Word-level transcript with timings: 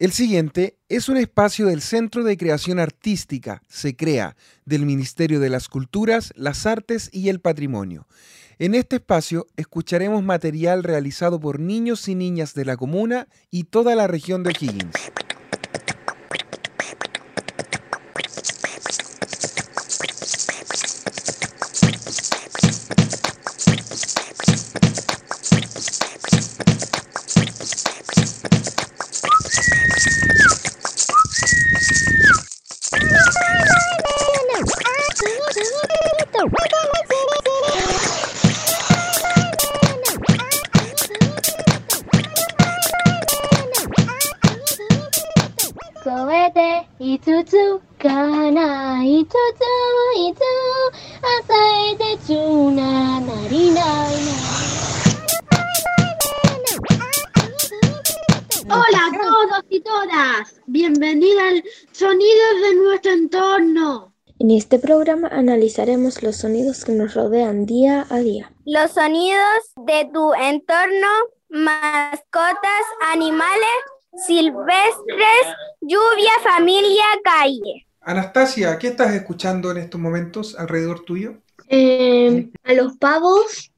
El 0.00 0.12
siguiente 0.12 0.78
es 0.88 1.10
un 1.10 1.18
espacio 1.18 1.66
del 1.66 1.82
Centro 1.82 2.24
de 2.24 2.38
Creación 2.38 2.78
Artística, 2.78 3.62
se 3.68 3.96
crea, 3.96 4.34
del 4.64 4.86
Ministerio 4.86 5.40
de 5.40 5.50
las 5.50 5.68
Culturas, 5.68 6.32
las 6.36 6.64
Artes 6.64 7.10
y 7.12 7.28
el 7.28 7.40
Patrimonio. 7.40 8.06
En 8.58 8.74
este 8.74 8.96
espacio 8.96 9.46
escucharemos 9.58 10.22
material 10.22 10.84
realizado 10.84 11.38
por 11.38 11.60
niños 11.60 12.08
y 12.08 12.14
niñas 12.14 12.54
de 12.54 12.64
la 12.64 12.78
comuna 12.78 13.28
y 13.50 13.64
toda 13.64 13.94
la 13.94 14.06
región 14.06 14.42
de 14.42 14.52
Higgins. 14.58 14.96
Hola 58.68 59.06
a 59.06 59.18
todos 59.18 59.64
y 59.68 59.80
todas, 59.80 60.60
bienvenidos 60.66 61.42
al 61.42 61.64
Sonidos 61.90 62.60
de 62.62 62.74
nuestro 62.76 63.12
entorno. 63.12 64.14
En 64.38 64.52
este 64.52 64.78
programa 64.78 65.26
analizaremos 65.28 66.22
los 66.22 66.36
sonidos 66.36 66.84
que 66.84 66.92
nos 66.92 67.14
rodean 67.14 67.66
día 67.66 68.06
a 68.10 68.18
día. 68.18 68.52
Los 68.64 68.92
sonidos 68.92 69.72
de 69.86 70.08
tu 70.12 70.32
entorno, 70.34 71.08
mascotas, 71.48 72.84
animales, 73.12 73.68
silvestres, 74.24 75.56
lluvia, 75.80 76.32
familia, 76.44 77.04
calle. 77.24 77.89
Anastasia, 78.02 78.78
¿qué 78.78 78.88
estás 78.88 79.14
escuchando 79.14 79.70
en 79.70 79.76
estos 79.76 80.00
momentos 80.00 80.58
alrededor 80.58 81.04
tuyo? 81.04 81.42
Eh, 81.68 82.48
a 82.64 82.72
los 82.72 82.96
pavos, 82.96 83.70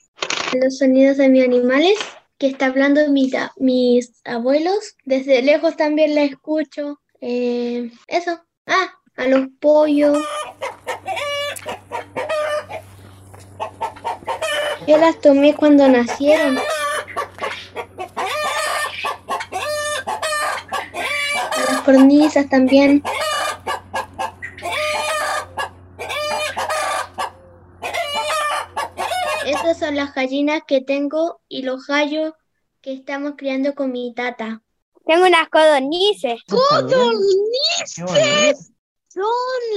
los 0.55 0.79
sonidos 0.79 1.17
de 1.17 1.29
mis 1.29 1.45
animales, 1.45 1.99
que 2.39 2.47
está 2.47 2.67
hablando 2.67 3.11
mis, 3.11 3.33
mis 3.57 4.13
abuelos. 4.25 4.97
Desde 5.05 5.43
lejos 5.43 5.77
también 5.77 6.15
la 6.15 6.23
escucho. 6.23 7.01
Eh, 7.21 7.91
eso. 8.07 8.41
Ah, 8.67 8.93
a 9.17 9.27
los 9.27 9.49
pollos. 9.61 10.19
Yo 14.87 14.97
las 14.99 15.21
tomé 15.21 15.55
cuando 15.55 15.89
nacieron. 15.89 16.59
A 21.51 21.73
las 21.73 21.81
cornisas 21.83 22.49
también. 22.49 23.03
Esas 29.47 29.79
son 29.79 29.82
las 29.97 30.15
gallinas 30.15 30.63
que 30.67 30.81
tengo 30.81 31.41
y 31.49 31.63
los 31.63 31.87
gallos 31.87 32.33
que 32.81 32.93
estamos 32.93 33.35
criando 33.37 33.75
con 33.75 33.93
mi 33.93 34.13
tata. 34.15 34.63
Tengo 35.07 35.27
unas 35.27 35.49
codornices. 35.49 36.41
¡Codornices! 36.49 38.03
Son 39.09 39.25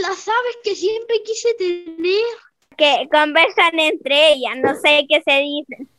las 0.01 0.27
aves 0.27 0.57
que 0.63 0.75
siempre 0.75 1.21
quise 1.23 1.53
tener. 1.55 2.23
Que 2.77 3.07
conversan 3.11 3.79
entre 3.79 4.33
ellas, 4.33 4.55
no 4.61 4.75
sé 4.75 5.05
qué 5.07 5.21
se 5.25 5.39
dicen. 5.39 5.89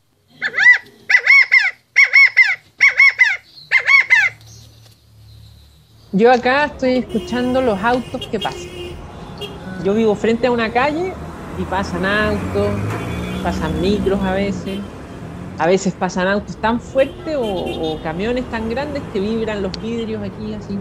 Yo 6.12 6.30
acá 6.32 6.66
estoy 6.66 6.98
escuchando 6.98 7.60
los 7.60 7.78
autos 7.82 8.26
que 8.28 8.38
pasan. 8.40 8.70
Yo 9.84 9.94
vivo 9.94 10.14
frente 10.14 10.46
a 10.46 10.50
una 10.50 10.72
calle 10.72 11.12
y 11.58 11.64
pasan 11.64 12.04
autos, 12.06 12.70
pasan 13.46 13.80
micros 13.80 14.20
a 14.24 14.32
veces, 14.32 14.80
a 15.56 15.68
veces 15.68 15.94
pasan 15.94 16.26
autos 16.26 16.56
tan 16.56 16.80
fuertes 16.80 17.36
o, 17.36 17.44
o 17.44 18.02
camiones 18.02 18.44
tan 18.50 18.68
grandes 18.68 19.04
que 19.12 19.20
vibran 19.20 19.62
los 19.62 19.70
vidrios 19.80 20.20
aquí 20.20 20.52
así. 20.52 20.76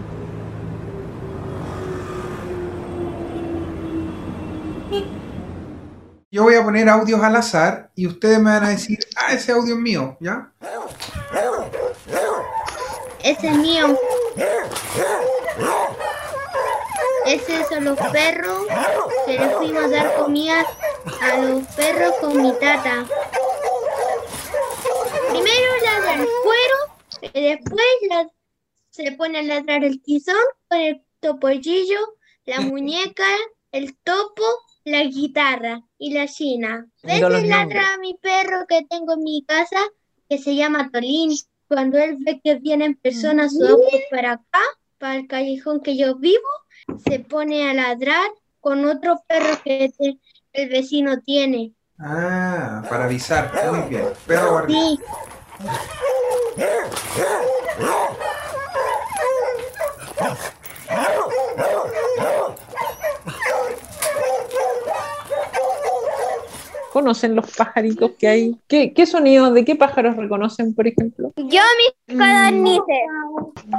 Yo 6.28 6.42
voy 6.42 6.56
a 6.56 6.64
poner 6.64 6.88
audios 6.88 7.22
al 7.22 7.36
azar 7.36 7.92
y 7.94 8.08
ustedes 8.08 8.40
me 8.40 8.50
van 8.50 8.64
a 8.64 8.70
decir, 8.70 8.98
ah, 9.14 9.32
ese 9.32 9.52
audio 9.52 9.74
es 9.74 9.80
mío, 9.80 10.16
¿ya? 10.18 10.50
Ese 13.22 13.46
es 13.46 13.58
mío. 13.58 13.96
Ese 17.26 17.64
son 17.68 17.84
los 17.84 17.98
perros 18.12 18.66
que 19.26 19.32
le 19.38 19.48
fuimos 19.50 19.84
a 19.84 19.88
dar 19.88 20.14
comida 20.16 20.64
a 21.22 21.38
los 21.38 21.64
perros 21.74 22.14
con 22.20 22.40
mi 22.42 22.52
tata. 22.52 23.06
Primero 25.30 25.72
ladra 25.84 26.14
el 26.14 26.28
cuero 26.42 27.32
y 27.34 27.42
después 27.48 27.86
la- 28.08 28.30
se 28.90 29.12
pone 29.12 29.38
a 29.38 29.42
ladrar 29.42 29.84
el 29.84 30.00
tizón 30.02 30.36
con 30.68 30.80
el 30.80 31.02
topollillo, 31.20 31.98
la 32.44 32.60
muñeca, 32.60 33.26
el 33.72 33.96
topo, 33.98 34.44
la 34.84 35.02
guitarra 35.02 35.82
y 35.98 36.12
la 36.14 36.26
china. 36.28 36.86
A 37.02 37.06
veces 37.06 37.48
ladra 37.48 37.94
a 37.94 37.98
mi 37.98 38.14
perro 38.14 38.66
que 38.68 38.86
tengo 38.88 39.14
en 39.14 39.22
mi 39.24 39.44
casa 39.44 39.80
que 40.28 40.38
se 40.38 40.54
llama 40.54 40.90
Tolín. 40.92 41.32
Cuando 41.68 41.98
él 41.98 42.16
ve 42.20 42.40
que 42.42 42.54
vienen 42.54 42.94
personas 42.94 43.52
o 43.60 43.66
autos 43.72 44.00
para 44.10 44.32
acá, 44.34 44.62
para 44.98 45.16
el 45.16 45.26
callejón 45.26 45.80
que 45.80 45.96
yo 45.96 46.14
vivo, 46.14 46.48
se 47.08 47.20
pone 47.20 47.68
a 47.70 47.74
ladrar 47.74 48.30
con 48.60 48.84
otro 48.84 49.22
perro 49.28 49.58
que 49.64 49.90
te- 49.96 50.18
el 50.52 50.68
vecino 50.68 51.20
tiene. 51.20 51.72
Ah, 51.98 52.82
para 52.88 53.04
avisar, 53.04 53.50
muy 53.70 53.88
bien. 53.88 54.04
Perro 54.26 54.50
guardián. 54.52 54.80
Sí, 54.80 55.00
¿Conocen 66.92 67.34
los 67.36 67.54
pajaritos 67.54 68.12
que 68.18 68.26
hay? 68.28 68.56
¿Qué, 68.68 68.94
qué 68.94 69.04
sonidos 69.04 69.52
de 69.52 69.64
qué 69.66 69.76
pájaros 69.76 70.16
reconocen, 70.16 70.74
por 70.74 70.86
ejemplo? 70.86 71.32
Yo 71.36 71.44
mis 72.06 72.16
codornices. 72.18 72.82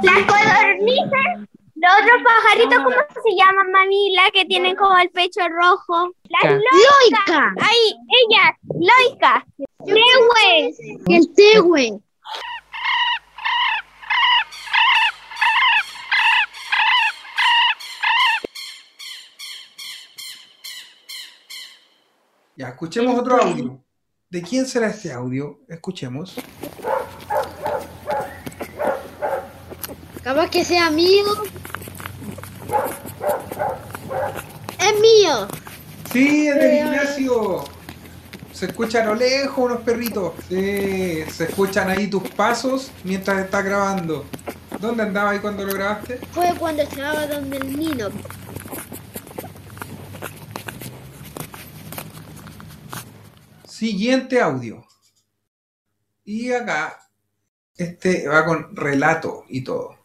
Las 0.02 0.24
codornices. 0.24 1.48
Los 1.80 1.92
otros 2.02 2.22
pajaritos, 2.24 2.78
¿cómo 2.82 3.22
se 3.24 3.36
llaman, 3.36 3.70
mami? 3.70 4.12
La 4.14 4.30
que 4.32 4.44
tienen 4.46 4.74
como 4.74 4.98
el 4.98 5.10
pecho 5.10 5.40
rojo. 5.48 6.12
Las 6.28 6.42
Ca- 6.42 6.50
loicas. 6.50 7.26
¡Loica! 7.28 7.54
Ahí, 7.60 7.96
ellas, 8.20 8.56
loicas. 8.74 9.44
Lehues. 9.86 10.78
El 11.08 11.34
tehue. 11.34 12.00
Ya, 22.56 22.68
escuchemos 22.70 23.18
otro 23.18 23.40
audio. 23.40 23.80
¿De 24.30 24.42
quién 24.42 24.66
será 24.66 24.88
este 24.88 25.12
audio? 25.12 25.60
Escuchemos. 25.68 26.34
Capaz 30.22 30.50
que 30.50 30.64
sea 30.64 30.90
mío. 30.90 31.24
Es 34.78 35.00
mío. 35.00 35.48
Sí, 36.12 36.48
es 36.48 36.54
del 36.54 36.86
Ignacio. 36.86 37.64
Se 38.52 38.66
escuchan 38.66 39.06
a 39.06 39.10
lo 39.10 39.14
lejos 39.14 39.58
unos 39.58 39.80
perritos. 39.82 40.32
Sí, 40.48 41.22
se 41.30 41.44
escuchan 41.44 41.90
ahí 41.90 42.08
tus 42.08 42.28
pasos 42.30 42.90
mientras 43.04 43.44
estás 43.44 43.64
grabando. 43.64 44.24
¿Dónde 44.80 45.02
andabas 45.02 45.34
ahí 45.34 45.38
cuando 45.40 45.64
lo 45.64 45.74
grabaste? 45.74 46.18
Fue 46.32 46.54
cuando 46.58 46.82
estaba 46.82 47.26
donde 47.26 47.56
el 47.56 47.76
Nino. 47.76 48.08
Siguiente 53.64 54.40
audio. 54.40 54.84
Y 56.24 56.52
acá, 56.52 56.98
este 57.76 58.26
va 58.28 58.44
con 58.44 58.74
relato 58.74 59.44
y 59.48 59.62
todo. 59.62 59.97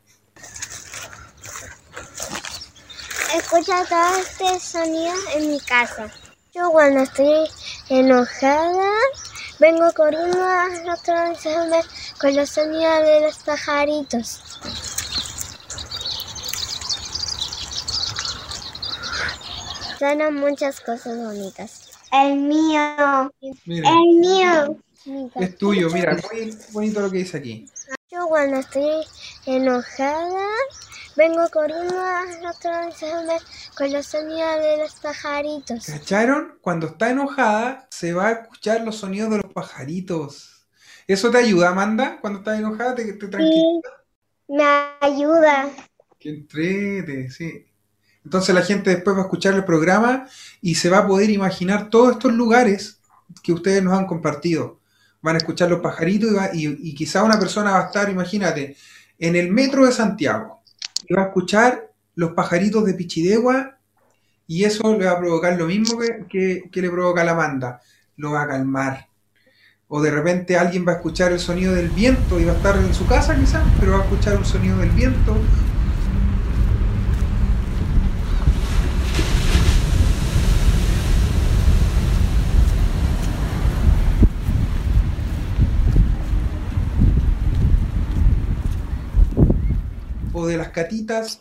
escucha 3.34 3.84
todos 3.86 4.20
estos 4.20 4.64
sonidos 4.64 5.18
en 5.36 5.52
mi 5.52 5.60
casa. 5.60 6.12
Yo 6.54 6.70
cuando 6.72 7.02
estoy 7.02 7.50
enojada 7.90 8.92
vengo 9.60 9.92
corriendo 9.96 10.40
a 10.44 10.68
atravesarme 10.94 11.82
con 12.20 12.36
los 12.36 12.50
sonidos 12.50 13.04
de 13.04 13.22
los 13.22 13.38
pajaritos. 13.40 14.42
Suenan 19.98 20.36
muchas 20.36 20.80
cosas 20.82 21.18
bonitas. 21.18 21.92
El 22.12 22.36
mío. 22.36 23.32
El 23.42 24.20
mío. 24.20 24.78
Es 25.36 25.58
tuyo, 25.58 25.90
mira, 25.90 26.18
muy 26.32 26.58
bonito 26.72 27.00
lo 27.02 27.10
que 27.10 27.18
dice 27.18 27.38
aquí. 27.38 27.66
Yo 28.12 28.28
cuando 28.28 28.60
estoy 28.60 29.04
enojada 29.48 30.48
vengo 31.16 31.48
corriendo 31.52 32.00
a 32.00 32.22
atravesarme 32.50 33.34
con 33.78 33.92
los 33.92 34.06
sonidos 34.06 34.62
de 34.62 34.78
los 34.78 34.94
pajaritos. 34.96 35.86
¿Cacharon? 35.86 36.58
Cuando 36.62 36.88
está 36.88 37.10
enojada, 37.10 37.88
se 37.92 38.14
va 38.14 38.28
a 38.28 38.32
escuchar 38.32 38.82
los 38.82 38.98
sonidos 38.98 39.30
de 39.32 39.38
los 39.38 39.54
pajaritos. 39.54 40.68
¿Eso 41.08 41.30
te 41.32 41.38
ayuda, 41.38 41.70
Amanda? 41.70 42.18
Cuando 42.22 42.40
estás 42.40 42.60
enojada, 42.60 42.96
te, 42.96 43.14
te 43.14 43.28
tranquiliza. 43.28 43.90
Me 44.48 44.64
ayuda. 45.02 45.70
Que 46.20 46.30
entrete, 46.30 47.30
sí. 47.30 47.66
Entonces 48.24 48.56
la 48.56 48.62
gente 48.62 48.90
después 48.90 49.16
va 49.16 49.22
a 49.22 49.24
escuchar 49.24 49.54
el 49.54 49.66
programa 49.66 50.28
y 50.62 50.76
se 50.76 50.90
va 50.90 51.00
a 51.00 51.08
poder 51.08 51.30
imaginar 51.30 51.90
todos 51.90 52.14
estos 52.14 52.32
lugares 52.34 53.00
que 53.44 53.52
ustedes 53.52 53.84
nos 53.84 53.98
han 53.98 54.06
compartido. 54.06 54.80
Van 55.22 55.36
a 55.36 55.40
escuchar 55.40 55.70
los 55.70 55.82
pajaritos 55.82 56.32
y, 56.32 56.34
va- 56.34 56.50
y- 56.54 56.90
y 56.90 56.96
quizá 56.96 57.24
una 57.24 57.38
persona 57.40 57.72
va 57.72 57.82
a 57.84 57.86
estar, 57.88 58.10
imagínate, 58.10 58.78
en 59.20 59.36
el 59.36 59.52
metro 59.52 59.86
de 59.86 59.92
Santiago 59.92 60.63
y 61.08 61.14
va 61.14 61.24
a 61.24 61.26
escuchar 61.26 61.92
los 62.16 62.32
pajaritos 62.32 62.86
de 62.86 62.94
Pichidegua 62.94 63.78
y 64.48 64.66
eso 64.66 64.96
le 64.98 65.06
va 65.06 65.12
a 65.12 65.20
provocar 65.20 65.58
lo 65.58 65.66
mismo 65.68 65.98
que, 66.30 66.64
que- 66.72 66.82
le 66.82 66.90
provoca 66.90 67.24
la 67.24 67.32
Amanda. 67.32 67.82
Lo 68.18 68.32
va 68.32 68.44
a 68.44 68.48
calmar. 68.48 69.08
O 69.88 70.02
de 70.02 70.12
repente 70.12 70.58
alguien 70.58 70.86
va 70.88 70.94
a 70.94 70.96
escuchar 70.96 71.32
el 71.32 71.40
sonido 71.40 71.74
del 71.74 71.90
viento 71.90 72.40
y 72.40 72.46
va 72.46 72.54
a 72.54 72.56
estar 72.56 72.78
en 72.78 72.94
su 72.94 73.06
casa 73.08 73.36
quizás, 73.40 73.64
pero 73.80 73.94
va 73.94 74.00
a 74.00 74.04
escuchar 74.04 74.38
un 74.38 74.46
sonido 74.46 74.78
del 74.78 74.90
viento 74.92 75.36
de 90.48 90.58
las 90.58 90.70
catitas. 90.70 91.40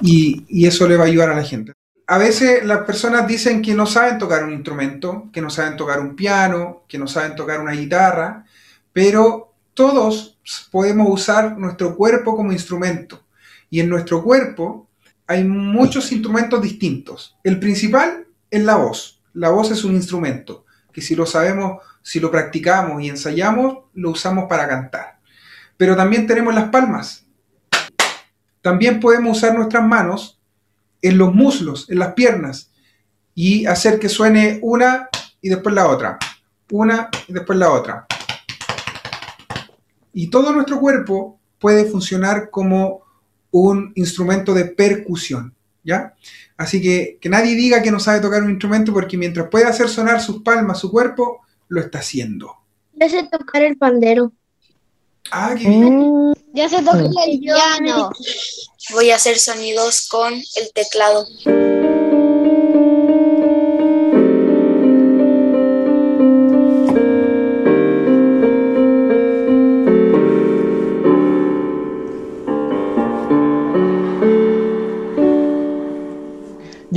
Y 0.00 0.66
eso 0.66 0.86
le 0.86 0.96
va 0.96 1.04
a 1.04 1.06
ayudar 1.08 1.30
a 1.30 1.34
la 1.34 1.42
gente. 1.42 1.72
A 2.08 2.18
veces 2.18 2.64
las 2.64 2.84
personas 2.84 3.26
dicen 3.26 3.60
que 3.60 3.74
no 3.74 3.84
saben 3.84 4.16
tocar 4.16 4.44
un 4.44 4.52
instrumento, 4.52 5.28
que 5.32 5.40
no 5.40 5.50
saben 5.50 5.76
tocar 5.76 5.98
un 5.98 6.14
piano, 6.14 6.84
que 6.86 6.98
no 6.98 7.08
saben 7.08 7.34
tocar 7.34 7.60
una 7.60 7.72
guitarra, 7.72 8.44
pero 8.92 9.54
todos 9.74 10.38
podemos 10.70 11.08
usar 11.10 11.58
nuestro 11.58 11.96
cuerpo 11.96 12.36
como 12.36 12.52
instrumento. 12.52 13.24
Y 13.70 13.80
en 13.80 13.88
nuestro 13.88 14.22
cuerpo 14.22 14.85
hay 15.26 15.44
muchos 15.44 16.12
instrumentos 16.12 16.62
distintos. 16.62 17.36
El 17.42 17.58
principal 17.58 18.26
es 18.50 18.62
la 18.62 18.76
voz. 18.76 19.22
La 19.34 19.50
voz 19.50 19.70
es 19.70 19.84
un 19.84 19.94
instrumento 19.94 20.64
que 20.92 21.02
si 21.02 21.14
lo 21.14 21.26
sabemos, 21.26 21.82
si 22.02 22.20
lo 22.20 22.30
practicamos 22.30 23.02
y 23.02 23.08
ensayamos, 23.08 23.84
lo 23.94 24.10
usamos 24.10 24.46
para 24.48 24.66
cantar. 24.66 25.18
Pero 25.76 25.94
también 25.94 26.26
tenemos 26.26 26.54
las 26.54 26.70
palmas. 26.70 27.26
También 28.62 28.98
podemos 28.98 29.36
usar 29.36 29.54
nuestras 29.54 29.84
manos 29.84 30.40
en 31.02 31.18
los 31.18 31.34
muslos, 31.34 31.90
en 31.90 31.98
las 31.98 32.14
piernas, 32.14 32.72
y 33.34 33.66
hacer 33.66 33.98
que 33.98 34.08
suene 34.08 34.58
una 34.62 35.10
y 35.42 35.50
después 35.50 35.74
la 35.74 35.86
otra. 35.86 36.18
Una 36.70 37.10
y 37.28 37.32
después 37.32 37.58
la 37.58 37.70
otra. 37.70 38.06
Y 40.14 40.30
todo 40.30 40.52
nuestro 40.52 40.80
cuerpo 40.80 41.38
puede 41.58 41.84
funcionar 41.84 42.48
como 42.50 43.05
un 43.50 43.92
instrumento 43.94 44.54
de 44.54 44.66
percusión, 44.66 45.54
¿ya? 45.84 46.14
Así 46.56 46.80
que 46.80 47.18
que 47.20 47.28
nadie 47.28 47.54
diga 47.54 47.82
que 47.82 47.90
no 47.90 48.00
sabe 48.00 48.20
tocar 48.20 48.42
un 48.42 48.50
instrumento 48.50 48.92
porque 48.92 49.16
mientras 49.16 49.48
puede 49.48 49.66
hacer 49.66 49.88
sonar 49.88 50.20
sus 50.20 50.42
palmas, 50.42 50.78
su 50.78 50.90
cuerpo, 50.90 51.40
lo 51.68 51.80
está 51.80 51.98
haciendo. 51.98 52.54
Yo 52.94 53.08
sé 53.08 53.28
tocar 53.30 53.62
el 53.62 53.76
pandero. 53.76 54.32
Ah, 55.30 55.54
qué 55.58 55.68
bien. 55.68 56.34
Ya 56.54 56.68
se 56.68 56.82
toca 56.82 56.98
el 57.26 57.40
Yo 57.40 57.54
piano. 57.54 58.10
Voy 58.92 59.10
a 59.10 59.16
hacer 59.16 59.38
sonidos 59.38 60.08
con 60.08 60.32
el 60.32 60.72
teclado. 60.74 61.26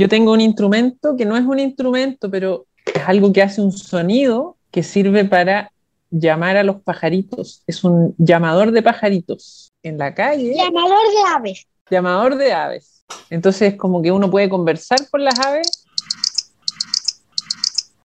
Yo 0.00 0.08
tengo 0.08 0.32
un 0.32 0.40
instrumento 0.40 1.14
que 1.14 1.26
no 1.26 1.36
es 1.36 1.44
un 1.44 1.58
instrumento, 1.58 2.30
pero 2.30 2.64
es 2.86 3.02
algo 3.06 3.34
que 3.34 3.42
hace 3.42 3.60
un 3.60 3.70
sonido 3.70 4.56
que 4.70 4.82
sirve 4.82 5.26
para 5.26 5.72
llamar 6.08 6.56
a 6.56 6.62
los 6.62 6.80
pajaritos. 6.80 7.62
Es 7.66 7.84
un 7.84 8.14
llamador 8.16 8.70
de 8.70 8.82
pajaritos 8.82 9.74
en 9.82 9.98
la 9.98 10.14
calle, 10.14 10.54
Llamador 10.56 11.02
de 11.02 11.34
aves. 11.36 11.66
llamador 11.90 12.36
de 12.36 12.50
aves. 12.50 13.04
Entonces, 13.28 13.76
como 13.76 14.00
que 14.00 14.10
uno 14.10 14.30
puede 14.30 14.48
conversar 14.48 15.06
con 15.10 15.22
las 15.22 15.38
aves. 15.38 15.84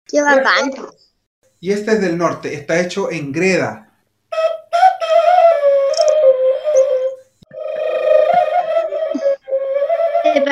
Qué 0.05 0.21
bacán. 0.21 0.73
Y 1.61 1.71
este 1.71 1.93
es 1.93 2.01
del 2.01 2.19
norte, 2.19 2.55
está 2.55 2.81
hecho 2.81 3.09
en 3.09 3.31
greda. 3.31 3.94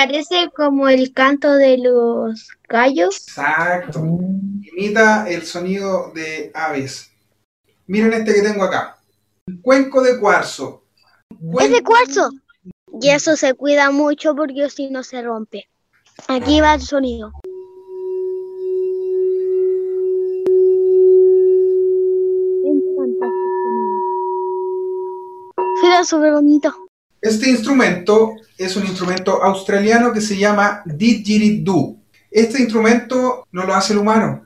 Parece 0.07 0.51
como 0.55 0.89
el 0.89 1.13
canto 1.13 1.53
de 1.55 1.79
los 1.79 2.49
gallos? 2.69 3.29
Exacto. 3.29 4.01
Imita 4.01 5.29
el 5.29 5.43
sonido 5.43 6.13
de 6.15 6.51
aves. 6.55 7.11
Miren 7.87 8.13
este 8.13 8.35
que 8.35 8.43
tengo 8.43 8.65
acá. 8.65 8.99
Un 9.47 9.61
cuenco 9.61 10.03
de 10.03 10.19
cuarzo. 10.19 10.83
Es 11.61 11.71
de 11.71 11.83
cuarzo. 11.83 12.31
Y 13.01 13.11
eso 13.11 13.37
se 13.37 13.55
cuida 13.55 13.91
mucho 13.91 14.35
porque 14.35 14.69
si 14.71 14.91
no 14.91 15.03
se 15.03 15.23
rompe. 15.23 15.69
Aquí 16.29 16.61
va 16.61 16.75
el 16.75 16.81
sonido. 16.81 17.33
Suena 25.81 26.05
súper 26.05 26.33
bonito. 26.33 26.82
Este 27.23 27.49
instrumento 27.49 28.35
es 28.59 28.75
un 28.75 28.85
instrumento 28.85 29.45
australiano 29.45 30.13
que 30.13 30.21
se 30.21 30.37
llama 30.37 30.83
didgeridoo. 30.85 31.97
Este 32.29 32.61
instrumento 32.61 33.47
no 33.53 33.65
lo 33.65 33.77
hace 33.77 33.93
el 33.93 34.01
humano. 34.01 34.43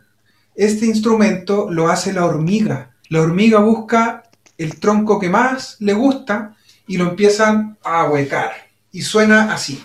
Este 0.54 0.85
instrumento 0.85 1.68
lo 1.71 1.88
hace 1.88 2.12
la 2.12 2.26
hormiga. 2.26 2.95
La 3.09 3.23
hormiga 3.23 3.61
busca 3.61 4.25
el 4.59 4.78
tronco 4.78 5.18
que 5.18 5.30
más 5.30 5.76
le 5.80 5.95
gusta 5.95 6.54
y 6.87 6.99
lo 6.99 7.09
empiezan 7.09 7.78
a 7.83 8.02
ahuecar. 8.02 8.50
Y 8.92 9.00
suena 9.00 9.54
así. 9.54 9.83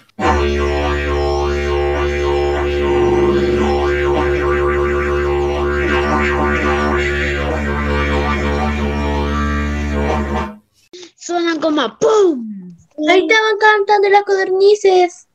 Suenan 11.16 11.60
como 11.62 11.98
¡pum! 11.98 12.61
Ahí 13.10 13.22
estaban 13.22 13.58
cantando 13.60 14.10
las 14.10 14.24
codornices. 14.24 15.28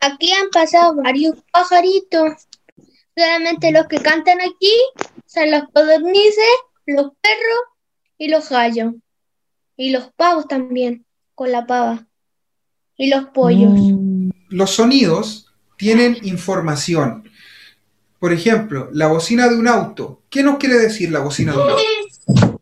Aquí 0.00 0.32
han 0.32 0.48
pasado 0.50 0.94
varios 0.96 1.36
pajaritos. 1.52 2.46
Solamente 3.16 3.72
los 3.72 3.86
que 3.86 3.98
cantan 3.98 4.40
aquí 4.40 4.72
son 5.26 5.50
los 5.50 5.64
codornices, 5.74 6.44
los 6.86 7.12
perros 7.20 7.60
y 8.16 8.28
los 8.28 8.48
gallos. 8.48 8.94
Y 9.76 9.90
los 9.90 10.12
pavos 10.14 10.46
también, 10.48 11.04
con 11.34 11.52
la 11.52 11.66
pava. 11.66 12.06
Y 12.96 13.08
los 13.08 13.26
pollos. 13.26 13.72
Mm. 13.72 14.30
Los 14.48 14.70
sonidos 14.70 15.52
tienen 15.76 16.18
información. 16.22 17.30
Por 18.18 18.32
ejemplo, 18.32 18.88
la 18.92 19.08
bocina 19.08 19.48
de 19.48 19.56
un 19.56 19.68
auto. 19.68 20.22
¿Qué 20.30 20.42
nos 20.42 20.58
quiere 20.58 20.76
decir 20.76 21.10
la 21.12 21.20
bocina 21.20 21.52
de 21.52 21.58
un 21.58 21.70
auto? 21.70 22.60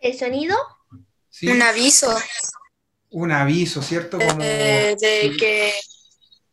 ¿El 0.00 0.18
sonido? 0.18 0.56
¿Sí? 1.30 1.48
Un 1.48 1.62
aviso 1.62 2.14
Un 3.14 3.30
aviso, 3.30 3.80
¿cierto? 3.80 4.18
Como... 4.18 4.42
eh, 4.42 4.96
de 5.00 5.36
que, 5.38 5.72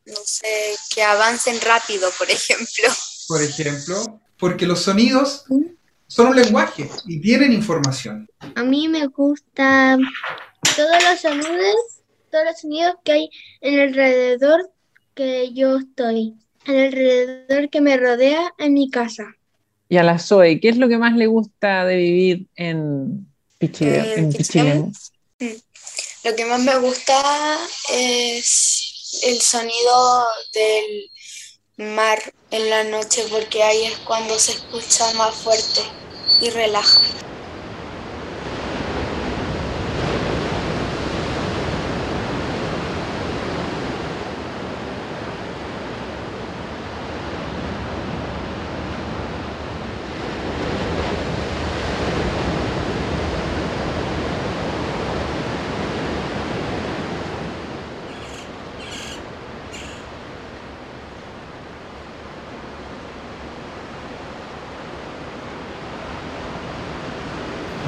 no 0.06 0.16
sé, 0.24 0.76
que 0.94 1.02
avancen 1.02 1.60
rápido, 1.62 2.10
por 2.20 2.30
ejemplo. 2.30 2.88
por 3.28 3.42
ejemplo, 3.42 4.22
porque 4.38 4.68
los 4.68 4.82
sonidos 4.82 5.46
son 6.06 6.28
un 6.28 6.36
lenguaje 6.36 6.88
y 7.08 7.20
tienen 7.20 7.52
información. 7.52 8.30
A 8.56 8.64
mí 8.64 8.88
me 8.88 9.08
gustan 9.08 10.02
todos 10.76 11.04
los 11.04 11.20
sonidos, 11.20 11.76
todos 12.30 12.46
los 12.46 12.62
sonidos 12.62 12.96
que 13.04 13.12
hay 13.12 13.30
en 13.62 13.80
alrededor 13.80 14.70
que 15.16 15.52
yo 15.54 15.78
estoy. 15.78 16.36
alrededor 16.66 17.70
que 17.72 17.82
me 17.82 17.98
rodea 17.98 18.54
en 18.60 18.74
mi 18.74 18.92
casa. 18.92 19.36
Y 19.90 19.98
a 19.98 20.04
la 20.04 20.20
Zoe, 20.20 20.60
¿qué 20.60 20.70
es 20.70 20.78
lo 20.78 20.88
que 20.88 21.00
más 21.00 21.16
le 21.18 21.26
gusta 21.26 21.86
de 21.86 21.96
vivir 21.98 22.48
en 22.56 23.28
Pichilemu? 23.58 24.06
Eh, 24.06 24.14
en. 24.16 24.34
Pichilemu? 24.34 24.94
Lo 26.24 26.36
que 26.36 26.46
más 26.46 26.60
me 26.60 26.78
gusta 26.78 27.60
es 27.90 29.20
el 29.24 29.42
sonido 29.42 30.28
del 30.54 31.12
mar 31.78 32.22
en 32.52 32.70
la 32.70 32.84
noche 32.84 33.26
porque 33.30 33.64
ahí 33.64 33.86
es 33.86 33.98
cuando 34.00 34.38
se 34.38 34.52
escucha 34.52 35.12
más 35.14 35.34
fuerte 35.34 35.82
y 36.40 36.52
relaja. 36.52 37.02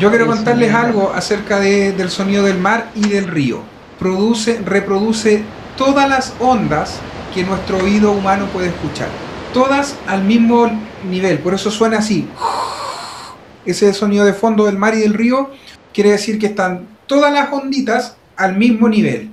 Yo 0.04 0.10
quiero 0.10 0.28
contarles 0.28 0.74
algo 0.74 1.14
acerca 1.16 1.62
de- 1.62 1.94
del 1.94 2.10
sonido 2.10 2.44
del 2.44 2.58
mar 2.58 2.92
y 2.94 3.08
del 3.08 3.26
río. 3.26 3.62
Produce, 4.00 4.60
reproduce 4.60 5.46
todas 5.78 6.10
las 6.10 6.34
ondas 6.42 7.00
que 7.34 7.46
nuestro 7.46 7.78
oído 7.78 8.12
humano 8.12 8.48
puede 8.48 8.68
escuchar. 8.68 9.08
Todas 9.54 9.96
al 10.06 10.26
mismo 10.26 10.70
nivel, 11.10 11.40
por 11.40 11.54
eso 11.54 11.72
suena 11.72 12.00
así. 12.00 12.28
Ese 13.66 13.94
sonido 13.94 14.26
de 14.26 14.34
fondo 14.34 14.66
del 14.66 14.78
mar 14.78 14.94
y 14.94 15.00
del 15.00 15.14
río 15.14 15.52
quiere 15.94 16.12
decir 16.12 16.38
que 16.38 16.48
están 16.48 16.86
todas 17.08 17.32
las 17.32 17.54
onditas 17.54 18.18
al 18.36 18.58
mismo 18.58 18.90
nivel. 18.90 19.32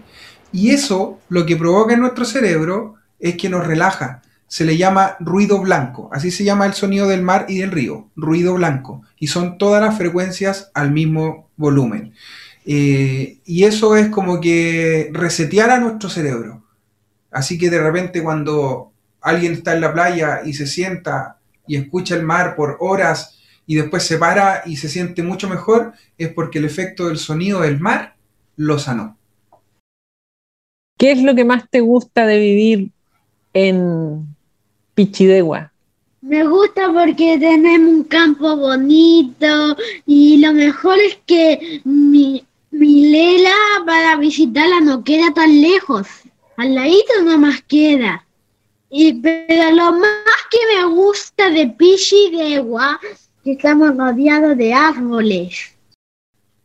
Y 0.52 0.70
eso 0.70 1.18
lo 1.30 1.46
que 1.46 1.56
provoca 1.56 1.94
en 1.94 2.00
nuestro 2.00 2.24
cerebro 2.24 2.94
es 3.18 3.34
que 3.36 3.48
nos 3.48 3.66
relaja. 3.66 4.22
Se 4.50 4.64
le 4.64 4.76
llama 4.76 5.16
ruido 5.20 5.60
blanco. 5.60 6.10
Así 6.12 6.32
se 6.32 6.42
llama 6.42 6.66
el 6.66 6.74
sonido 6.74 7.06
del 7.06 7.22
mar 7.22 7.46
y 7.48 7.58
del 7.58 7.70
río. 7.70 8.10
Ruido 8.16 8.54
blanco. 8.54 9.02
Y 9.16 9.28
son 9.28 9.58
todas 9.58 9.80
las 9.80 9.96
frecuencias 9.96 10.72
al 10.74 10.90
mismo 10.90 11.48
volumen. 11.56 12.14
Eh, 12.66 13.38
y 13.44 13.62
eso 13.62 13.94
es 13.94 14.08
como 14.08 14.40
que 14.40 15.08
resetear 15.12 15.70
a 15.70 15.78
nuestro 15.78 16.10
cerebro. 16.10 16.64
Así 17.30 17.58
que 17.58 17.70
de 17.70 17.80
repente 17.80 18.24
cuando 18.24 18.92
alguien 19.20 19.52
está 19.52 19.72
en 19.72 19.82
la 19.82 19.92
playa 19.92 20.40
y 20.44 20.54
se 20.54 20.66
sienta 20.66 21.38
y 21.68 21.76
escucha 21.76 22.16
el 22.16 22.24
mar 22.24 22.56
por 22.56 22.76
horas 22.80 23.38
y 23.66 23.76
después 23.76 24.02
se 24.02 24.18
para 24.18 24.62
y 24.66 24.78
se 24.78 24.88
siente 24.88 25.22
mucho 25.22 25.48
mejor, 25.48 25.92
es 26.18 26.32
porque 26.32 26.58
el 26.58 26.64
efecto 26.64 27.06
del 27.06 27.18
sonido 27.18 27.60
del 27.60 27.78
mar 27.78 28.16
lo 28.56 28.80
sanó. 28.80 29.16
¿Qué 30.98 31.12
es 31.12 31.22
lo 31.22 31.36
que 31.36 31.44
más 31.44 31.70
te 31.70 31.80
gusta 31.80 32.26
de 32.26 32.38
vivir 32.40 32.90
en 33.54 34.36
Pichidegua? 35.00 35.72
Me 36.20 36.46
gusta 36.46 36.92
porque 36.92 37.38
tenemos 37.38 37.94
un 37.94 38.04
campo 38.04 38.54
bonito 38.54 39.76
y 40.04 40.36
lo 40.36 40.52
mejor 40.52 40.98
es 40.98 41.18
que 41.24 41.80
mi, 41.84 42.44
mi 42.70 43.10
Lela 43.10 43.56
para 43.86 44.16
visitarla 44.16 44.80
no 44.80 45.02
queda 45.02 45.32
tan 45.32 45.62
lejos. 45.62 46.06
Al 46.58 46.74
ladito 46.74 47.22
nomás 47.24 47.62
queda. 47.62 48.26
Y, 48.90 49.14
pero 49.14 49.74
lo 49.74 49.92
más 49.92 50.40
que 50.50 50.58
me 50.76 50.84
gusta 50.84 51.48
de 51.48 51.68
Pichidegua 51.68 53.00
que 53.42 53.52
estamos 53.52 53.96
rodeados 53.96 54.58
de 54.58 54.74
árboles. 54.74 55.74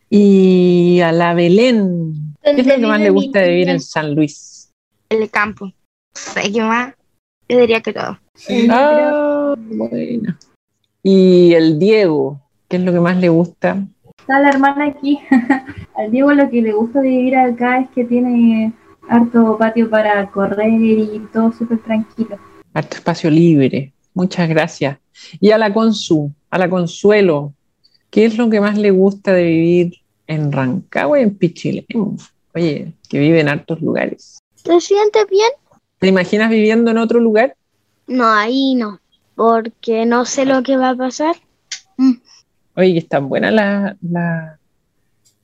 Y 0.09 0.99
a 0.99 1.13
la 1.13 1.33
Belén, 1.33 2.35
¿qué 2.43 2.51
es 2.51 2.67
lo 2.67 2.75
que 2.75 2.85
más 2.85 2.99
le 2.99 3.11
gusta 3.11 3.39
de 3.39 3.49
vivir 3.51 3.69
en 3.69 3.79
San 3.79 4.13
Luis? 4.13 4.73
El 5.07 5.29
campo. 5.29 5.67
No 5.67 5.73
sé 6.13 6.51
qué 6.51 6.61
más. 6.61 6.93
Yo 7.47 7.59
diría 7.59 7.81
que 7.81 7.93
todo. 7.93 8.19
Sí. 8.33 8.67
Ah, 8.69 9.55
bueno. 9.57 10.37
Y 11.03 11.53
el 11.53 11.77
Diego, 11.77 12.41
¿qué 12.67 12.77
es 12.77 12.83
lo 12.83 12.91
que 12.91 12.99
más 12.99 13.17
le 13.17 13.29
gusta? 13.29 13.85
Está 14.17 14.39
la 14.39 14.49
hermana 14.49 14.85
aquí. 14.87 15.19
Al 15.95 16.11
Diego 16.11 16.33
lo 16.33 16.49
que 16.49 16.61
le 16.61 16.73
gusta 16.73 17.01
de 17.01 17.09
vivir 17.09 17.35
acá 17.35 17.79
es 17.79 17.89
que 17.91 18.05
tiene 18.05 18.73
harto 19.07 19.57
patio 19.57 19.89
para 19.89 20.29
correr 20.31 20.81
y 20.81 21.21
todo 21.31 21.51
súper 21.51 21.77
tranquilo. 21.83 22.37
Harto 22.73 22.97
espacio 22.97 23.29
libre. 23.29 23.93
Muchas 24.15 24.49
gracias. 24.49 24.97
Y 25.39 25.51
a 25.51 25.57
la 25.57 25.73
Consu, 25.73 26.31
a 26.49 26.57
la 26.57 26.69
Consuelo, 26.69 27.53
¿qué 28.09 28.25
es 28.25 28.37
lo 28.37 28.49
que 28.49 28.59
más 28.59 28.77
le 28.77 28.91
gusta 28.91 29.33
de 29.33 29.43
vivir 29.43 29.93
en 30.25 30.51
Rancagua 30.51 31.19
y 31.19 31.23
en 31.23 31.37
Pichilemu? 31.37 32.17
Oye, 32.55 32.93
que 33.09 33.19
vive 33.19 33.41
en 33.41 33.49
hartos 33.49 33.81
lugares. 33.81 34.39
¿Te 34.63 34.79
sientes 34.81 35.27
bien? 35.29 35.51
¿Te 36.05 36.09
imaginas 36.09 36.51
viviendo 36.51 36.91
en 36.91 36.99
otro 36.99 37.19
lugar? 37.19 37.55
No, 38.05 38.31
ahí 38.31 38.75
no. 38.75 38.99
Porque 39.33 40.05
no 40.05 40.23
sé 40.23 40.45
lo 40.45 40.61
que 40.61 40.77
va 40.77 40.89
a 40.89 40.95
pasar. 40.95 41.35
Oye, 42.75 42.93
que 42.93 42.99
están 42.99 43.27
buenas 43.27 43.51
la- 43.51 43.97
la- 44.07 44.59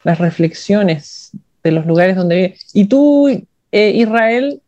las 0.04 0.20
reflexiones 0.20 1.32
de 1.64 1.72
los 1.72 1.88
lugares 1.88 2.16
donde 2.16 2.36
vive. 2.36 2.58
¿Y 2.74 2.86
tú, 2.86 3.28
eh, 3.72 3.92
Israel, 3.96 4.62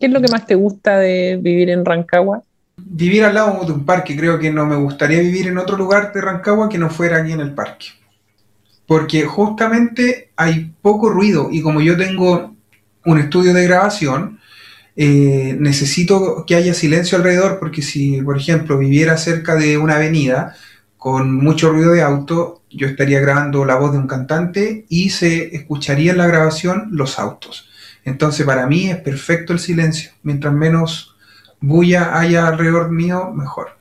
qué 0.00 0.06
es 0.06 0.12
lo 0.12 0.22
que 0.22 0.28
más 0.28 0.46
te 0.46 0.54
gusta 0.54 0.96
de 0.96 1.38
vivir 1.38 1.68
en 1.68 1.84
Rancagua? 1.84 2.42
Vivir 2.78 3.22
al 3.24 3.34
lado 3.34 3.66
de 3.66 3.72
un 3.72 3.84
parque, 3.84 4.16
creo 4.16 4.38
que 4.38 4.50
no 4.50 4.64
me 4.64 4.76
gustaría 4.76 5.20
vivir 5.20 5.48
en 5.48 5.58
otro 5.58 5.76
lugar 5.76 6.10
de 6.14 6.22
Rancagua 6.22 6.70
que 6.70 6.78
no 6.78 6.88
fuera 6.88 7.18
aquí 7.18 7.32
en 7.32 7.40
el 7.40 7.52
parque. 7.52 7.88
Porque 8.86 9.26
justamente 9.26 10.30
hay 10.36 10.72
poco 10.80 11.10
ruido 11.10 11.48
y 11.52 11.60
como 11.60 11.82
yo 11.82 11.98
tengo 11.98 12.54
un 13.04 13.18
estudio 13.18 13.52
de 13.52 13.64
grabación, 13.64 14.40
eh, 15.00 15.56
necesito 15.60 16.44
que 16.44 16.56
haya 16.56 16.74
silencio 16.74 17.16
alrededor 17.16 17.60
porque 17.60 17.82
si, 17.82 18.20
por 18.20 18.36
ejemplo, 18.36 18.76
viviera 18.76 19.16
cerca 19.16 19.54
de 19.54 19.78
una 19.78 19.94
avenida 19.94 20.56
con 20.96 21.32
mucho 21.36 21.70
ruido 21.70 21.92
de 21.92 22.02
auto, 22.02 22.64
yo 22.68 22.88
estaría 22.88 23.20
grabando 23.20 23.64
la 23.64 23.76
voz 23.76 23.92
de 23.92 23.98
un 23.98 24.08
cantante 24.08 24.86
y 24.88 25.10
se 25.10 25.54
escucharía 25.54 26.10
en 26.10 26.18
la 26.18 26.26
grabación 26.26 26.88
los 26.90 27.20
autos. 27.20 27.70
Entonces 28.04 28.44
para 28.44 28.66
mí 28.66 28.90
es 28.90 28.96
perfecto 28.96 29.52
el 29.52 29.60
silencio. 29.60 30.10
Mientras 30.24 30.52
menos 30.52 31.14
bulla 31.60 32.18
haya 32.18 32.48
alrededor 32.48 32.90
mío, 32.90 33.30
mejor. 33.32 33.78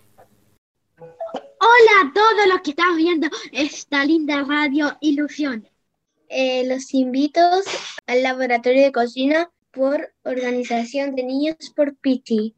Hola 1.00 1.96
a 2.04 2.14
todos 2.14 2.48
los 2.48 2.62
que 2.62 2.70
están 2.70 2.96
viendo 2.96 3.28
esta 3.52 4.06
linda 4.06 4.44
radio 4.44 4.96
Ilusión. 5.02 5.68
Eh, 6.30 6.64
los 6.68 6.94
invito 6.94 7.42
al 8.06 8.22
laboratorio 8.22 8.84
de 8.84 8.92
cocina 8.92 9.50
por 9.78 10.14
Organización 10.24 11.16
de 11.16 11.24
Niños 11.24 11.56
por 11.76 11.96
Piti. 11.98 12.56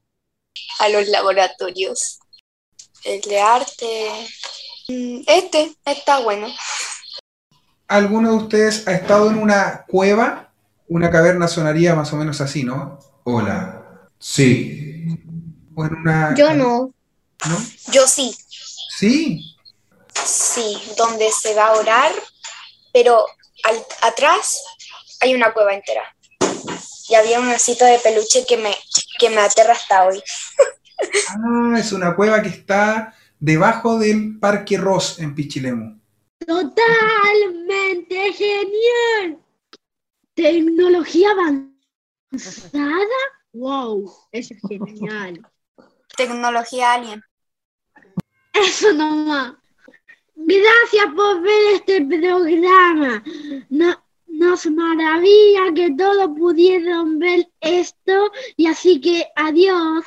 a 0.79 0.89
los 0.89 1.07
laboratorios. 1.07 2.19
El 3.03 3.21
de 3.21 3.39
arte. 3.39 4.11
mm, 4.87 5.21
Este 5.27 5.73
está 5.85 6.19
bueno. 6.19 6.47
¿Alguno 7.87 8.31
de 8.31 8.37
ustedes 8.37 8.87
ha 8.87 8.93
estado 8.93 9.29
en 9.29 9.37
una 9.37 9.85
cueva? 9.87 10.51
Una 10.87 11.09
caverna 11.11 11.47
sonaría 11.47 11.95
más 11.95 12.11
o 12.13 12.15
menos 12.17 12.41
así, 12.41 12.63
¿no? 12.63 12.99
Hola. 13.23 14.07
Sí. 14.19 15.05
O 15.75 15.85
en 15.85 15.93
una... 15.95 16.35
Yo 16.35 16.53
no. 16.53 16.93
¿No? 17.47 17.57
Yo 17.91 18.05
sí, 18.07 18.35
Sí. 18.97 19.55
sí, 20.25 20.77
donde 20.97 21.29
se 21.31 21.53
va 21.55 21.67
a 21.67 21.73
orar, 21.79 22.11
pero 22.91 23.25
al- 23.63 23.85
atrás 24.01 24.61
hay 25.21 25.33
una 25.33 25.53
cueva 25.53 25.73
entera. 25.73 26.03
Y 27.09 27.15
había 27.15 27.39
un 27.39 27.49
osito 27.49 27.85
de 27.85 27.99
peluche 27.99 28.45
que 28.47 28.57
me, 28.57 28.75
que 29.17 29.29
me 29.29 29.37
aterra 29.39 29.73
hasta 29.73 30.05
hoy. 30.05 30.21
Ah, 31.29 31.75
es 31.77 31.91
una 31.91 32.15
cueva 32.15 32.41
que 32.41 32.49
está 32.49 33.15
debajo 33.39 33.97
del 33.97 34.37
Parque 34.39 34.77
Ross 34.77 35.19
en 35.19 35.33
Pichilemu. 35.33 35.99
Totalmente 36.45 38.33
genial. 38.33 39.39
Tecnología 40.33 41.29
avanzada. 41.31 43.05
Wow, 43.53 44.11
eso 44.31 44.53
es 44.53 44.61
genial. 44.69 45.41
Tecnología 46.15 46.93
alien. 46.93 47.23
Eso 48.53 48.93
nomás. 48.93 49.53
Gracias 50.35 51.05
por 51.15 51.41
ver 51.41 51.75
este 51.75 52.05
programa. 52.05 53.23
No- 53.69 54.03
maravilla 54.67 55.73
que 55.75 55.93
todos 55.97 56.29
pudieron 56.37 57.19
ver 57.19 57.47
esto 57.61 58.31
y 58.57 58.67
así 58.67 58.99
que 58.99 59.25
adiós. 59.35 60.05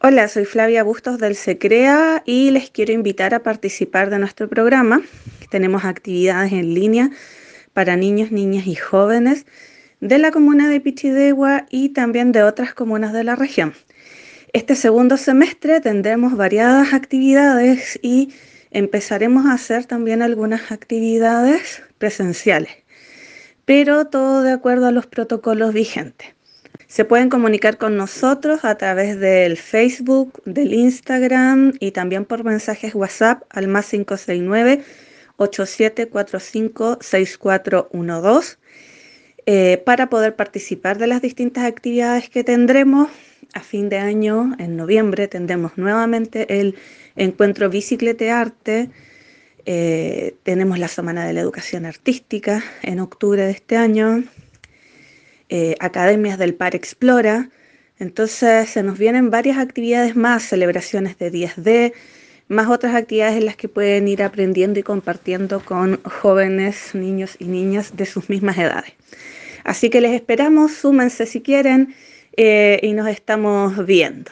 Hola, 0.00 0.28
soy 0.28 0.44
Flavia 0.44 0.82
Bustos 0.82 1.18
del 1.18 1.36
SECREA 1.36 2.22
y 2.26 2.50
les 2.50 2.70
quiero 2.70 2.92
invitar 2.92 3.34
a 3.34 3.42
participar 3.42 4.10
de 4.10 4.18
nuestro 4.18 4.48
programa. 4.48 5.00
Tenemos 5.50 5.84
actividades 5.84 6.52
en 6.52 6.74
línea 6.74 7.10
para 7.72 7.96
niños, 7.96 8.32
niñas 8.32 8.66
y 8.66 8.74
jóvenes 8.74 9.46
de 10.00 10.18
la 10.18 10.32
comuna 10.32 10.68
de 10.68 10.80
Pichidegua 10.80 11.66
y 11.70 11.90
también 11.90 12.32
de 12.32 12.42
otras 12.42 12.74
comunas 12.74 13.12
de 13.12 13.22
la 13.22 13.36
región. 13.36 13.74
Este 14.52 14.74
segundo 14.74 15.16
semestre 15.16 15.80
tendremos 15.80 16.36
variadas 16.36 16.92
actividades 16.92 17.98
y 18.02 18.34
empezaremos 18.72 19.46
a 19.46 19.54
hacer 19.54 19.84
también 19.86 20.22
algunas 20.22 20.72
actividades 20.72 21.82
presenciales, 21.98 22.72
pero 23.64 24.06
todo 24.06 24.42
de 24.42 24.52
acuerdo 24.52 24.86
a 24.86 24.92
los 24.92 25.06
protocolos 25.06 25.72
vigentes. 25.72 26.28
Se 26.86 27.06
pueden 27.06 27.30
comunicar 27.30 27.78
con 27.78 27.96
nosotros 27.96 28.64
a 28.64 28.74
través 28.76 29.18
del 29.18 29.56
Facebook, 29.56 30.42
del 30.44 30.74
Instagram 30.74 31.72
y 31.80 31.92
también 31.92 32.26
por 32.26 32.44
mensajes 32.44 32.94
WhatsApp 32.94 33.44
al 33.48 33.66
más 33.68 33.88
569 33.88 34.84
8745 35.36 36.98
6412 37.00 38.58
eh, 39.46 39.82
para 39.86 40.08
poder 40.08 40.36
participar 40.36 40.98
de 40.98 41.06
las 41.06 41.22
distintas 41.22 41.64
actividades 41.64 42.28
que 42.28 42.44
tendremos. 42.44 43.08
A 43.54 43.60
fin 43.60 43.90
de 43.90 43.98
año, 43.98 44.54
en 44.58 44.76
noviembre, 44.76 45.28
tendremos 45.28 45.76
nuevamente 45.76 46.60
el 46.60 46.76
encuentro 47.16 47.68
Bicicletearte. 47.68 48.88
Eh, 49.66 50.34
tenemos 50.42 50.78
la 50.78 50.88
Semana 50.88 51.26
de 51.26 51.34
la 51.34 51.40
Educación 51.40 51.84
Artística 51.84 52.64
en 52.82 52.98
octubre 52.98 53.44
de 53.44 53.50
este 53.50 53.76
año. 53.76 54.24
Eh, 55.50 55.76
academias 55.80 56.38
del 56.38 56.54
Par 56.54 56.74
Explora. 56.74 57.50
Entonces 57.98 58.70
se 58.70 58.82
nos 58.82 58.96
vienen 58.98 59.30
varias 59.30 59.58
actividades 59.58 60.16
más, 60.16 60.44
celebraciones 60.44 61.18
de 61.18 61.30
10D, 61.30 61.92
más 62.48 62.68
otras 62.68 62.94
actividades 62.94 63.36
en 63.36 63.44
las 63.44 63.56
que 63.56 63.68
pueden 63.68 64.08
ir 64.08 64.22
aprendiendo 64.22 64.80
y 64.80 64.82
compartiendo 64.82 65.62
con 65.62 66.02
jóvenes, 66.04 66.94
niños 66.94 67.36
y 67.38 67.44
niñas 67.44 67.98
de 67.98 68.06
sus 68.06 68.30
mismas 68.30 68.56
edades. 68.56 68.94
Así 69.62 69.90
que 69.90 70.00
les 70.00 70.12
esperamos, 70.12 70.72
súmense 70.72 71.26
si 71.26 71.42
quieren 71.42 71.94
eh, 72.36 72.80
y 72.82 72.92
nos 72.92 73.08
estamos 73.08 73.84
viendo. 73.86 74.30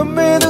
yo 0.00 0.06
me 0.06 0.38
the. 0.38 0.49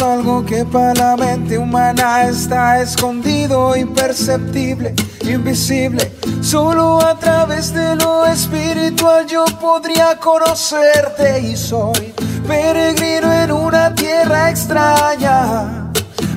Algo 0.00 0.44
que 0.44 0.64
para 0.64 0.94
la 0.94 1.16
mente 1.16 1.58
humana 1.58 2.24
está 2.24 2.80
escondido, 2.80 3.76
imperceptible, 3.76 4.94
invisible. 5.22 6.12
Solo 6.40 7.00
a 7.00 7.18
través 7.18 7.72
de 7.72 7.96
lo 7.96 8.24
espiritual 8.26 9.26
yo 9.26 9.44
podría 9.60 10.18
conocerte 10.18 11.40
y 11.40 11.56
soy 11.56 12.14
peregrino 12.46 13.32
en 13.32 13.52
una 13.52 13.94
tierra 13.94 14.50
extraña, 14.50 15.90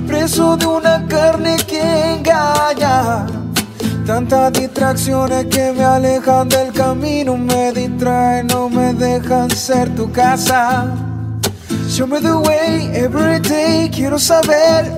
preso 0.07 0.57
de 0.57 0.65
una 0.65 1.07
carne 1.07 1.57
que 1.67 2.15
engaña. 2.15 3.44
Tantas 4.05 4.53
distracciones 4.53 5.45
que 5.47 5.73
me 5.73 5.83
alejan 5.83 6.47
del 6.47 6.71
camino, 6.71 7.35
me 7.35 7.71
distraen, 7.71 8.45
no 8.45 8.69
me 8.69 8.93
dejan 8.93 9.49
ser 9.49 9.95
tu 9.95 10.11
casa. 10.11 10.93
Show 11.89 12.05
me 12.05 12.19
the 12.19 12.35
way 12.35 12.91
every 12.93 13.39
day. 13.39 13.89
Quiero 13.89 14.19
saber 14.19 14.91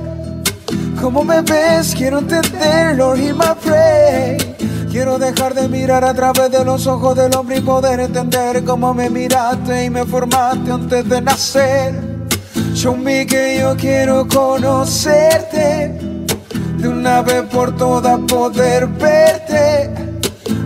cómo 1.02 1.24
me 1.24 1.42
ves. 1.42 1.96
Quiero 1.96 2.20
entender, 2.20 2.98
Lord, 2.98 3.20
hear 3.20 3.34
my 3.34 3.56
pray. 3.64 4.38
Quiero 4.92 5.18
dejar 5.18 5.54
de 5.54 5.70
mirar 5.70 6.04
a 6.04 6.14
través 6.14 6.52
de 6.52 6.66
los 6.66 6.86
ojos 6.86 7.16
del 7.16 7.34
hombre 7.34 7.60
y 7.60 7.62
poder 7.62 8.02
entender 8.02 8.66
cómo 8.66 8.94
me 8.94 9.10
miraste 9.10 9.86
y 9.86 9.90
me 9.90 10.06
formaste 10.06 10.70
antes 10.70 11.08
de 11.08 11.22
nacer. 11.22 11.96
Show 12.74 12.98
me 12.98 13.26
que 13.26 13.60
yo 13.62 13.74
quiero 13.78 14.28
conocerte. 14.28 16.07
De 16.78 16.88
una 16.88 17.22
vez 17.22 17.44
por 17.44 17.76
todas 17.76 18.20
poder 18.28 18.88
verte. 18.88 19.90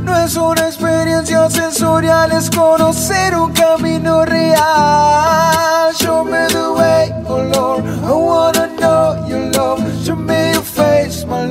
No 0.04 0.18
es 0.18 0.36
una 0.36 0.68
experiencia 0.68 1.50
sensorial, 1.50 2.32
es 2.32 2.50
conocer 2.50 3.36
un 3.36 3.52
camino 3.54 4.26
real. 4.26 5.94
Show 6.00 6.26
me 6.26 6.48
the 6.48 6.72
way, 6.74 7.14
oh 7.28 7.42
Lord. 7.54 7.86
I 8.04 8.12
wanna 8.12 8.68
know 8.78 9.28
your 9.28 9.52
love. 9.52 9.80
Show 10.04 10.16
me 10.16 10.54
your 10.54 10.64
face, 10.64 11.26
my 11.26 11.46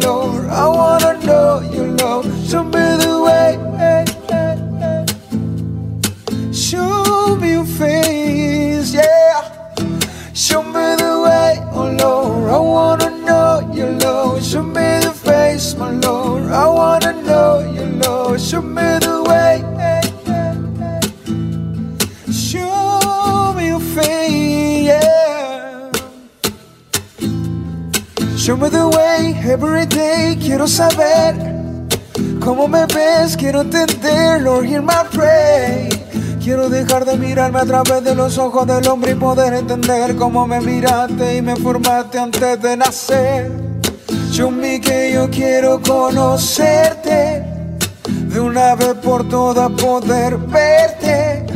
Quiero 36.42 36.68
dejar 36.68 37.04
de 37.04 37.16
mirarme 37.16 37.60
a 37.60 37.64
través 37.64 38.02
de 38.02 38.14
los 38.14 38.36
ojos 38.36 38.66
del 38.66 38.86
hombre 38.88 39.12
y 39.12 39.14
poder 39.14 39.54
entender 39.54 40.16
cómo 40.16 40.46
me 40.46 40.60
miraste 40.60 41.36
y 41.36 41.42
me 41.42 41.54
formaste 41.54 42.18
antes 42.18 42.60
de 42.60 42.76
nacer. 42.76 43.52
Show 44.32 44.50
me 44.50 44.80
que 44.80 45.12
yo 45.12 45.30
quiero 45.30 45.80
conocerte, 45.80 47.44
de 48.08 48.40
una 48.40 48.74
vez 48.74 48.94
por 48.94 49.28
todas 49.28 49.70
poder 49.72 50.38
verte. 50.38 51.46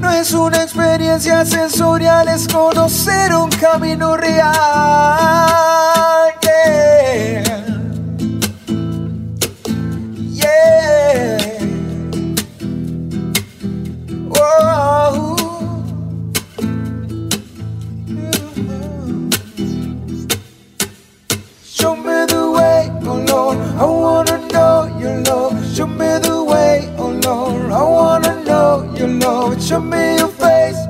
No 0.00 0.10
es 0.10 0.32
una 0.32 0.62
experiencia 0.62 1.44
sensorial, 1.44 2.28
es 2.28 2.48
conocer 2.48 3.34
un 3.34 3.50
camino 3.50 4.16
real. 4.16 4.48
Show 29.68 29.80
me 29.80 30.16
your 30.16 30.28
face. 30.28 30.80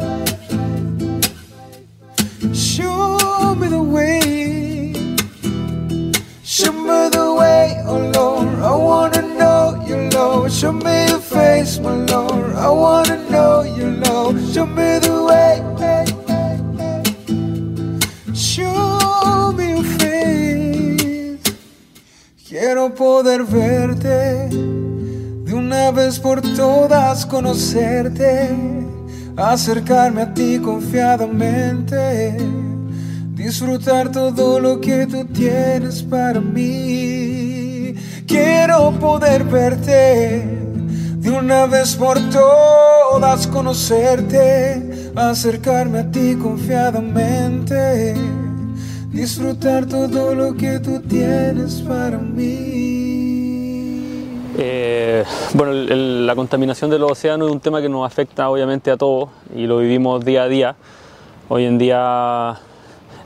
Show 2.54 3.56
me 3.56 3.66
the 3.66 3.82
way. 3.82 4.92
Show 6.44 6.70
me 6.70 7.08
the 7.10 7.34
way, 7.36 7.82
oh 7.88 7.98
Lord. 8.14 8.48
I 8.62 8.72
wanna 8.76 9.22
know 9.36 9.84
your 9.84 10.08
love. 10.10 10.52
Show 10.52 10.70
me 10.70 11.08
your 11.08 11.18
face, 11.18 11.80
my 11.80 11.92
Lord. 12.06 12.54
I 12.54 12.68
wanna 12.68 13.16
know 13.28 13.62
your 13.62 13.90
love. 13.90 14.38
Show 14.54 14.66
me 14.66 15.00
the 15.00 15.24
way. 15.26 15.54
Show 18.32 19.52
me 19.56 19.70
your 19.74 19.82
face. 19.98 21.42
Quiero 22.46 22.94
poder 22.94 23.42
verte 23.42 24.67
una 25.68 25.90
vez 25.90 26.18
por 26.18 26.40
todas, 26.40 27.26
conocerte, 27.26 28.48
acercarme 29.36 30.22
a 30.22 30.32
ti 30.32 30.58
confiadamente, 30.58 32.38
disfrutar 33.34 34.10
todo 34.10 34.60
lo 34.60 34.80
que 34.80 35.06
tú 35.06 35.26
tienes 35.26 36.02
para 36.02 36.40
mí. 36.40 37.94
Quiero 38.26 38.92
poder 38.98 39.44
verte 39.44 40.42
de 41.18 41.30
una 41.30 41.66
vez 41.66 41.94
por 41.96 42.18
todas, 42.30 43.46
conocerte, 43.46 45.12
acercarme 45.14 45.98
a 45.98 46.10
ti 46.10 46.34
confiadamente, 46.34 48.14
disfrutar 49.12 49.84
todo 49.84 50.34
lo 50.34 50.54
que 50.54 50.80
tú 50.80 50.98
tienes 51.00 51.82
para 51.82 52.16
mí. 52.16 53.07
Eh, 54.60 55.22
bueno, 55.54 55.70
el- 55.70 55.92
el- 55.92 56.26
la 56.26 56.34
contaminación 56.34 56.90
de 56.90 56.98
los 56.98 57.12
océanos 57.12 57.46
es 57.46 57.52
un 57.54 57.60
tema 57.60 57.80
que 57.80 57.88
nos 57.88 58.04
afecta 58.04 58.50
obviamente 58.50 58.90
a 58.90 58.96
todos 58.96 59.28
y 59.54 59.68
lo 59.68 59.78
vivimos 59.78 60.24
día 60.24 60.42
a 60.42 60.48
día. 60.48 60.74
Hoy 61.48 61.64
en 61.64 61.78
día 61.78 62.56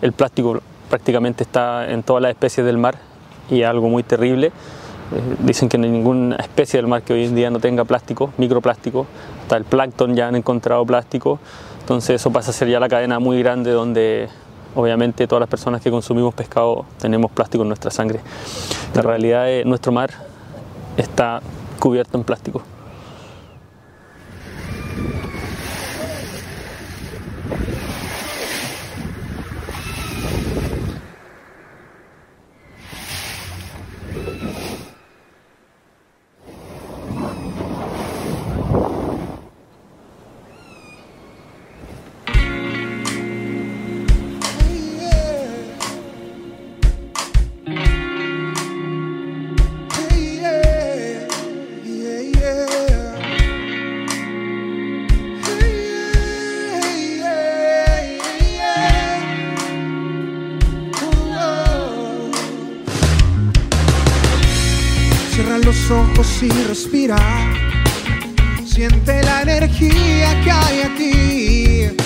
el 0.03 0.12
plástico 0.12 0.61
prácticamente 0.90 1.42
está 1.45 1.90
en 1.90 2.03
todas 2.03 2.23
las 2.23 2.33
especies 2.33 2.66
del 2.66 2.77
mar 2.77 2.97
y 3.51 3.62
es 3.62 3.66
algo 3.66 3.88
muy 3.88 4.03
terrible. 4.03 4.49
Eh, 4.49 4.53
dicen 5.38 5.71
que 5.71 5.79
no 5.79 5.85
hay 5.85 5.90
ninguna 5.90 6.37
especie 6.37 6.77
del 6.79 6.87
mar 6.87 7.01
que 7.01 7.14
hoy 7.14 7.25
en 7.25 7.35
día 7.35 7.49
no 7.51 7.61
tenga 7.61 7.85
plástico, 7.87 8.31
microplástico. 8.37 9.07
Hasta 9.45 9.57
el 9.57 9.64
plancton 9.64 10.14
ya 10.14 10.29
han 10.29 10.37
encontrado 10.37 10.85
plástico. 10.85 11.38
Entonces 11.81 12.21
eso 12.21 12.31
pasa 12.31 12.51
a 12.51 12.53
ser 12.55 12.68
ya 12.68 12.79
la 12.79 12.90
cadena 12.90 13.18
muy 13.18 13.38
grande 13.42 13.71
donde 13.71 14.29
obviamente 14.75 15.27
todas 15.27 15.40
las 15.40 15.49
personas 15.49 15.81
que 15.81 15.90
consumimos 15.90 16.35
pescado 16.35 16.85
tenemos 17.01 17.31
plástico 17.33 17.62
en 17.62 17.68
nuestra 17.68 17.90
sangre. 17.90 18.21
La 18.95 19.01
realidad 19.01 19.51
es 19.51 19.64
nuestro 19.64 19.92
mar 19.92 20.11
está 20.97 21.41
cubierto 21.79 22.19
en 22.19 22.25
plástico. 22.25 22.63
Y 66.47 66.65
respira. 66.65 67.17
Siente 68.67 69.23
la 69.23 69.43
energía 69.43 70.41
que 70.43 70.51
hay 70.51 70.81
aquí. 70.81 71.97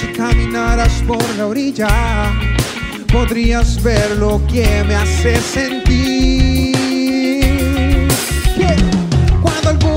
Si 0.00 0.06
caminaras 0.14 1.02
por 1.06 1.22
la 1.36 1.46
orilla, 1.46 1.88
podrías 3.10 3.82
ver 3.82 4.16
lo 4.18 4.44
que 4.46 4.84
me 4.86 4.94
hace 4.96 5.40
sentir. 5.40 6.11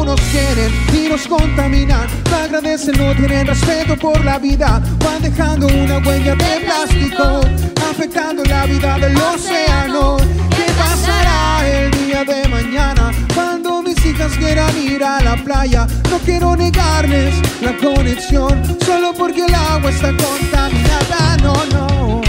Algunos 0.06 0.22
quieren 0.30 0.72
y 0.94 1.10
nos 1.10 1.28
contaminan, 1.28 2.08
no 2.30 2.38
agradecen, 2.38 2.96
no 2.98 3.16
tienen 3.16 3.48
respeto 3.48 3.98
por 3.98 4.24
la 4.24 4.38
vida, 4.38 4.80
van 5.04 5.22
dejando 5.22 5.66
una 5.66 5.98
huella 5.98 6.36
de 6.36 6.60
plástico, 6.64 7.42
afectando 7.90 8.44
la 8.44 8.66
vida 8.68 9.00
del 9.00 9.18
océano. 9.18 10.18
¿Qué 10.56 10.66
pasará 10.78 11.68
el 11.68 11.92
día 11.92 12.24
de 12.24 12.48
mañana 12.48 13.12
cuando 13.34 13.82
mis 13.82 13.98
hijas 14.06 14.32
quieran 14.38 14.78
ir 14.78 15.04
a 15.04 15.22
la 15.22 15.38
playa? 15.44 15.88
No 16.12 16.20
quiero 16.20 16.56
negarles 16.56 17.34
la 17.62 17.76
conexión, 17.78 18.78
solo 18.86 19.12
porque 19.14 19.46
el 19.46 19.56
agua 19.56 19.90
está 19.90 20.10
contaminada, 20.10 21.38
no, 21.42 21.56
no. 21.74 22.22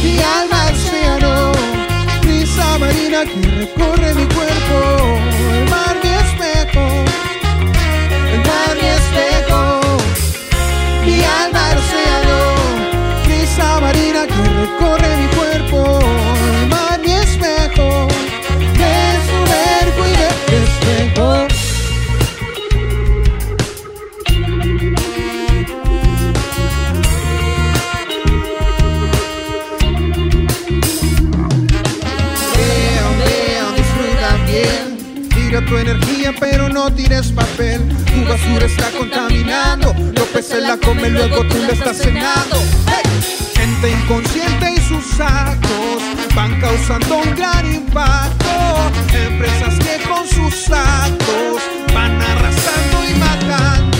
Mi 0.00 0.18
alma 0.20 0.66
océano, 0.70 1.52
brisa 2.22 2.78
marina 2.78 3.24
que 3.24 3.50
recorre 3.50 4.14
mi 4.14 4.26
cuerpo, 4.26 5.25
mi 8.80 8.86
espejo, 8.98 9.80
mi 11.04 11.16
alma 11.24 11.62
océano, 11.78 12.38
brisa 13.24 13.80
marina 13.80 14.26
que 14.26 14.42
recorre 14.62 15.16
mi 15.16 15.26
cuerpo, 15.36 15.78
tu 35.66 35.76
energía, 35.76 36.34
pero 36.38 36.68
no 36.68 36.92
tires 36.92 37.32
papel. 37.32 37.80
Tu 37.88 38.24
basura 38.24 38.66
está 38.66 38.90
contaminando. 38.92 39.94
Los 40.14 40.26
peces 40.28 40.62
la 40.62 40.76
comen, 40.76 41.14
luego 41.14 41.46
tú 41.48 41.56
la 41.58 41.72
estás 41.72 41.98
cenando. 41.98 42.56
¡Hey! 42.86 43.02
Gente 43.54 43.90
inconsciente 43.90 44.74
y 44.76 44.80
sus 44.80 45.20
actos 45.20 46.02
van 46.34 46.60
causando 46.60 47.18
un 47.18 47.34
gran 47.34 47.74
impacto. 47.74 48.46
Empresas 49.12 49.74
que 49.78 50.08
con 50.08 50.26
sus 50.26 50.70
actos 50.70 51.62
van 51.92 52.20
arrasando 52.22 53.04
y 53.08 53.14
matando. 53.18 53.95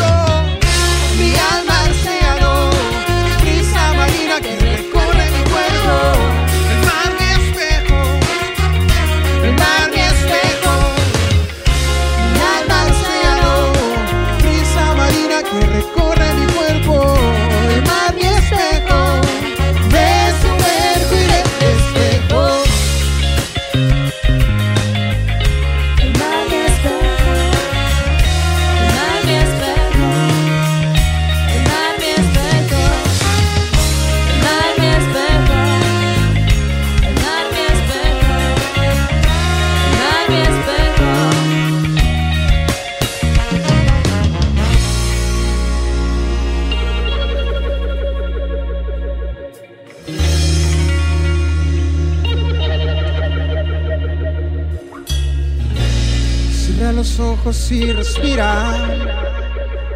ojos 57.47 57.71
y 57.71 57.93
respira. 57.93 58.89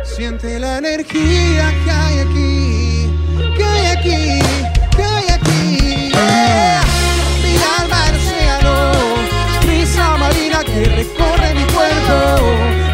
Siente 0.04 0.58
la 0.60 0.78
energía 0.78 1.74
que 1.84 1.90
hay 1.90 2.18
aquí, 2.18 3.10
que 3.56 3.64
hay 3.64 3.86
aquí, 3.86 4.38
que 4.96 5.02
hay 5.02 5.28
aquí. 5.28 6.10
Yeah. 6.10 6.82
Mi 7.42 7.56
alma 7.78 8.00
en 8.08 9.66
brisa 9.66 10.16
marina 10.16 10.62
que 10.64 10.84
recorre 10.84 11.54
mi 11.54 11.64
cuerpo. 11.72 12.89